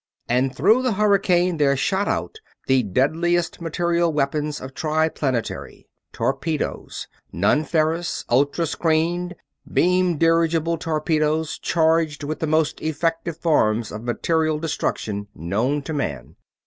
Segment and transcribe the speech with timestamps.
[0.27, 5.89] And through the hurricane there shot out the deadliest material weapons of Triplanetary.
[6.11, 9.35] Torpedoes non ferrous, ultra screened,
[9.71, 16.35] beam dirigible torpedoes charged with the most effective forms of material destruction known to man.